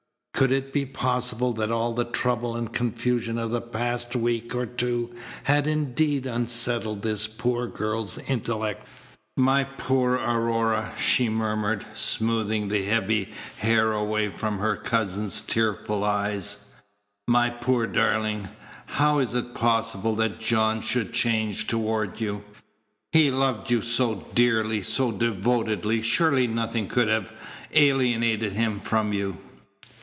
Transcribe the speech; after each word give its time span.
Could 0.33 0.51
it 0.51 0.73
be 0.73 0.87
possible 0.87 1.53
that 1.53 1.69
all 1.69 1.93
the 1.93 2.03
trouble 2.03 2.55
and 2.55 2.73
confusion 2.73 3.37
of 3.37 3.51
the 3.51 3.61
past 3.61 4.15
week 4.15 4.55
or 4.55 4.65
two 4.65 5.13
had 5.43 5.67
indeed 5.67 6.25
unsettled 6.25 7.03
this 7.03 7.27
poor 7.27 7.67
girl's 7.67 8.17
intellect? 8.27 8.83
"My 9.37 9.63
poor 9.63 10.13
Aurora," 10.13 10.93
she 10.97 11.29
murmured, 11.29 11.85
smoothing 11.93 12.69
the 12.69 12.83
heavy 12.85 13.29
hair 13.59 13.91
away 13.91 14.29
from 14.29 14.57
her 14.57 14.75
cousin's 14.75 15.43
tearful 15.43 16.03
eyes, 16.03 16.69
"my 17.27 17.51
poor 17.51 17.85
darling, 17.85 18.47
how 18.87 19.19
is 19.19 19.35
it 19.35 19.53
possible 19.53 20.15
that 20.15 20.39
John 20.39 20.81
should 20.81 21.13
change 21.13 21.67
toward 21.67 22.19
you? 22.19 22.43
He 23.11 23.29
loved 23.29 23.69
you 23.69 23.83
so 23.83 24.25
dearly, 24.33 24.81
so 24.81 25.11
devotedly; 25.11 26.01
surely 26.01 26.47
nothing 26.47 26.87
could 26.87 27.29
alienate 27.73 28.41
him 28.41 28.79
from 28.79 29.13
you." 29.13 29.37